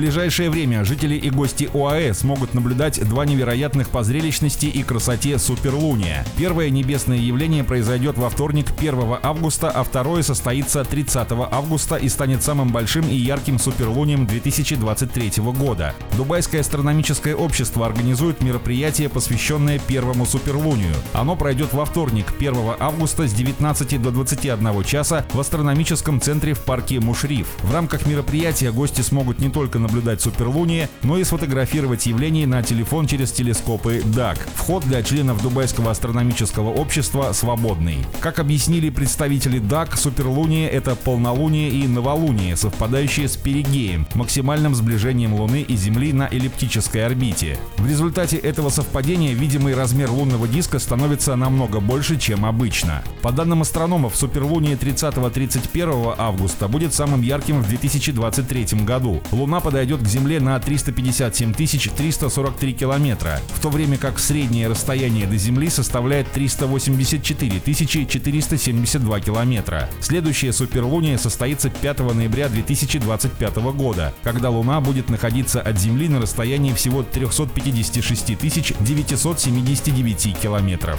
Ближайшее 0.00 0.48
время 0.48 0.82
жители 0.82 1.14
и 1.14 1.28
гости 1.28 1.68
ОАЭ 1.74 2.14
смогут 2.14 2.54
наблюдать 2.54 3.06
два 3.06 3.26
невероятных 3.26 3.90
по 3.90 4.02
зрелищности 4.02 4.64
и 4.64 4.82
красоте 4.82 5.38
суперлуния. 5.38 6.24
Первое 6.38 6.70
небесное 6.70 7.18
явление 7.18 7.64
произойдет 7.64 8.16
во 8.16 8.30
вторник 8.30 8.72
1 8.78 9.18
августа, 9.22 9.70
а 9.70 9.84
второе 9.84 10.22
состоится 10.22 10.84
30 10.84 11.28
августа 11.32 11.96
и 11.96 12.08
станет 12.08 12.42
самым 12.42 12.72
большим 12.72 13.06
и 13.10 13.14
ярким 13.14 13.58
суперлунием 13.58 14.26
2023 14.26 15.32
года. 15.52 15.94
Дубайское 16.16 16.62
астрономическое 16.62 17.34
общество 17.34 17.84
организует 17.84 18.40
мероприятие, 18.40 19.10
посвященное 19.10 19.78
первому 19.78 20.24
суперлунию. 20.24 20.94
Оно 21.12 21.36
пройдет 21.36 21.74
во 21.74 21.84
вторник 21.84 22.32
1 22.38 22.56
августа 22.80 23.28
с 23.28 23.34
19 23.34 24.00
до 24.00 24.10
21 24.10 24.82
часа 24.82 25.26
в 25.34 25.38
астрономическом 25.38 26.22
центре 26.22 26.54
в 26.54 26.60
парке 26.60 27.00
Мушриф. 27.00 27.48
В 27.62 27.74
рамках 27.74 28.06
мероприятия 28.06 28.72
гости 28.72 29.02
смогут 29.02 29.40
не 29.40 29.50
только 29.50 29.78
наблюдать 29.78 29.89
суперлуние, 30.20 30.88
но 31.02 31.18
и 31.18 31.24
сфотографировать 31.24 32.06
явление 32.06 32.46
на 32.46 32.62
телефон 32.62 33.06
через 33.06 33.32
телескопы 33.32 33.98
DAC. 33.98 34.38
Вход 34.54 34.84
для 34.84 35.02
членов 35.02 35.42
Дубайского 35.42 35.90
астрономического 35.90 36.70
общества 36.70 37.32
свободный. 37.32 37.98
Как 38.20 38.38
объяснили 38.38 38.90
представители 38.90 39.60
DAC, 39.60 39.96
суперлуние— 39.96 40.68
это 40.70 40.94
полнолуние 40.94 41.70
и 41.70 41.86
новолуние, 41.86 42.56
совпадающие 42.56 43.28
с 43.28 43.36
перигеем, 43.36 44.06
максимальным 44.14 44.74
сближением 44.74 45.34
Луны 45.34 45.62
и 45.62 45.76
Земли 45.76 46.12
на 46.12 46.28
эллиптической 46.30 47.04
орбите. 47.04 47.58
В 47.76 47.86
результате 47.86 48.36
этого 48.36 48.70
совпадения 48.70 49.34
видимый 49.34 49.74
размер 49.74 50.10
лунного 50.10 50.46
диска 50.48 50.78
становится 50.78 51.36
намного 51.36 51.80
больше, 51.80 52.18
чем 52.18 52.44
обычно. 52.44 53.02
По 53.22 53.32
данным 53.32 53.62
астрономов, 53.62 54.16
суперлуние 54.16 54.76
30-31 54.76 56.14
августа 56.16 56.68
будет 56.68 56.94
самым 56.94 57.22
ярким 57.22 57.62
в 57.62 57.68
2023 57.68 58.84
году. 58.84 59.20
Луна 59.32 59.60
подойдет 59.70 60.02
к 60.02 60.08
Земле 60.08 60.40
на 60.40 60.58
357 60.58 61.54
343 61.54 62.72
километра, 62.72 63.38
в 63.54 63.60
то 63.60 63.70
время 63.70 63.98
как 63.98 64.18
среднее 64.18 64.66
расстояние 64.66 65.28
до 65.28 65.36
Земли 65.36 65.70
составляет 65.70 66.28
384 66.32 67.62
472 67.64 69.20
километра. 69.20 69.88
Следующее 70.00 70.52
суперлуние 70.52 71.18
состоится 71.18 71.70
5 71.70 72.00
ноября 72.00 72.48
2025 72.48 73.56
года, 73.72 74.12
когда 74.24 74.50
Луна 74.50 74.80
будет 74.80 75.08
находиться 75.08 75.60
от 75.60 75.78
Земли 75.78 76.08
на 76.08 76.20
расстоянии 76.20 76.72
всего 76.72 77.04
356 77.04 78.38
979 78.80 80.36
километров. 80.42 80.98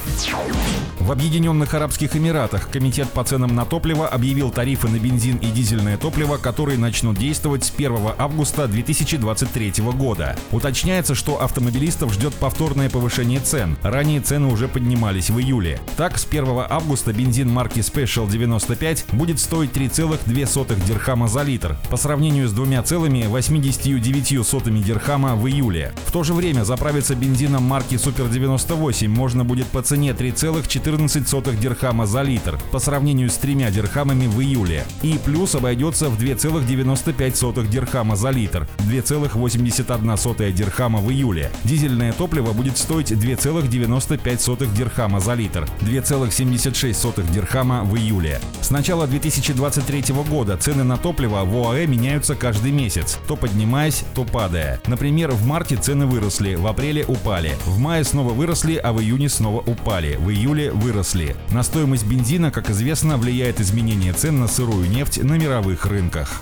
В 1.01 1.11
Объединенных 1.11 1.73
Арабских 1.73 2.15
Эмиратах 2.15 2.69
Комитет 2.69 3.09
по 3.09 3.23
ценам 3.23 3.55
на 3.55 3.65
топливо 3.65 4.07
объявил 4.07 4.51
тарифы 4.51 4.87
на 4.87 4.97
бензин 4.97 5.37
и 5.37 5.47
дизельное 5.47 5.97
топливо, 5.97 6.37
которые 6.37 6.77
начнут 6.77 7.17
действовать 7.17 7.65
с 7.65 7.73
1 7.75 7.97
августа 8.17 8.60
августа 8.61 8.67
2023 8.67 9.73
года. 9.93 10.35
Уточняется, 10.51 11.15
что 11.15 11.41
автомобилистов 11.41 12.13
ждет 12.13 12.33
повторное 12.35 12.89
повышение 12.89 13.39
цен. 13.39 13.77
Ранее 13.81 14.21
цены 14.21 14.47
уже 14.47 14.67
поднимались 14.67 15.29
в 15.29 15.39
июле. 15.39 15.79
Так, 15.97 16.17
с 16.17 16.25
1 16.25 16.65
августа 16.69 17.13
бензин 17.13 17.49
марки 17.49 17.79
Special 17.79 18.29
95 18.29 19.05
будет 19.13 19.39
стоить 19.39 19.71
3,2 19.71 20.85
дирхама 20.85 21.27
за 21.27 21.43
литр, 21.43 21.75
по 21.89 21.97
сравнению 21.97 22.47
с 22.47 22.53
2,89 22.53 24.83
дирхама 24.83 25.35
в 25.35 25.47
июле. 25.47 25.93
В 26.05 26.11
то 26.11 26.23
же 26.23 26.33
время 26.33 26.63
заправиться 26.63 27.15
бензином 27.15 27.63
марки 27.63 27.95
Super 27.95 28.29
98 28.29 29.09
можно 29.09 29.43
будет 29.43 29.67
по 29.67 29.81
цене 29.81 30.11
3,14 30.11 31.59
дирхама 31.59 32.05
за 32.05 32.21
литр, 32.21 32.59
по 32.71 32.79
сравнению 32.79 33.29
с 33.29 33.37
3 33.37 33.71
дирхамами 33.71 34.27
в 34.27 34.39
июле. 34.41 34.85
И 35.01 35.19
плюс 35.23 35.55
обойдется 35.55 36.09
в 36.09 36.19
2,95 36.19 37.67
дирхама 37.67 38.15
за 38.15 38.29
литр 38.29 38.50
литр, 38.51 38.67
2,81 38.79 40.51
дирхама 40.51 40.99
в 40.99 41.09
июле. 41.09 41.51
Дизельное 41.63 42.11
топливо 42.11 42.51
будет 42.51 42.77
стоить 42.77 43.11
2,95 43.11 44.75
дирхама 44.75 45.19
за 45.19 45.33
литр, 45.33 45.67
2,76 45.81 47.31
дирхама 47.31 47.83
в 47.83 47.95
июле. 47.95 48.39
С 48.61 48.69
начала 48.69 49.07
2023 49.07 50.13
года 50.29 50.57
цены 50.57 50.83
на 50.83 50.97
топливо 50.97 51.43
в 51.45 51.55
ОАЭ 51.55 51.87
меняются 51.87 52.35
каждый 52.35 52.71
месяц, 52.71 53.19
то 53.27 53.35
поднимаясь, 53.35 54.03
то 54.13 54.25
падая. 54.25 54.79
Например, 54.85 55.31
в 55.31 55.45
марте 55.45 55.77
цены 55.77 56.05
выросли, 56.05 56.55
в 56.55 56.67
апреле 56.67 57.05
упали, 57.05 57.55
в 57.65 57.77
мае 57.79 58.03
снова 58.03 58.33
выросли, 58.33 58.75
а 58.75 58.91
в 58.91 59.01
июне 59.01 59.29
снова 59.29 59.61
упали, 59.61 60.17
в 60.19 60.29
июле 60.29 60.71
выросли. 60.71 61.35
На 61.51 61.63
стоимость 61.63 62.05
бензина, 62.05 62.51
как 62.51 62.69
известно, 62.69 63.17
влияет 63.17 63.61
изменение 63.61 64.13
цен 64.13 64.39
на 64.39 64.47
сырую 64.47 64.89
нефть 64.89 65.23
на 65.23 65.37
мировых 65.37 65.85
рынках. 65.85 66.41